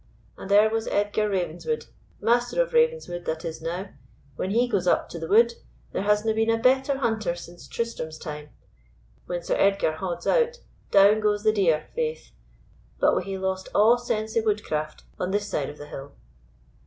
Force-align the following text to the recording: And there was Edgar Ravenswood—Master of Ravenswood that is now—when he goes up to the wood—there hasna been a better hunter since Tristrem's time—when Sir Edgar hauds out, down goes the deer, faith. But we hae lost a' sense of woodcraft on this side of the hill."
And 0.35 0.49
there 0.49 0.67
was 0.67 0.87
Edgar 0.87 1.29
Ravenswood—Master 1.29 2.59
of 2.59 2.73
Ravenswood 2.73 3.25
that 3.25 3.45
is 3.45 3.61
now—when 3.61 4.49
he 4.49 4.67
goes 4.67 4.87
up 4.87 5.09
to 5.09 5.19
the 5.19 5.27
wood—there 5.27 6.01
hasna 6.01 6.33
been 6.33 6.49
a 6.49 6.57
better 6.57 6.97
hunter 6.97 7.35
since 7.35 7.67
Tristrem's 7.67 8.17
time—when 8.17 9.43
Sir 9.43 9.53
Edgar 9.59 9.91
hauds 9.91 10.25
out, 10.25 10.57
down 10.89 11.19
goes 11.19 11.43
the 11.43 11.53
deer, 11.53 11.85
faith. 11.93 12.31
But 12.99 13.15
we 13.15 13.25
hae 13.25 13.37
lost 13.37 13.69
a' 13.75 13.95
sense 14.03 14.35
of 14.35 14.45
woodcraft 14.45 15.03
on 15.19 15.29
this 15.29 15.47
side 15.47 15.69
of 15.69 15.77
the 15.77 15.85
hill." 15.85 16.13